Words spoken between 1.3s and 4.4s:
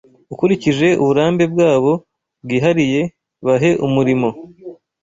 bwabo bwihariye bahe umurimo